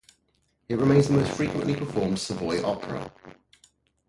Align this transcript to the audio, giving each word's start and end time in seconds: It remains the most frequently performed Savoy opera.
It 0.67 0.79
remains 0.79 1.09
the 1.09 1.13
most 1.13 1.29
frequently 1.37 1.75
performed 1.75 2.17
Savoy 2.17 2.63
opera. 2.63 3.11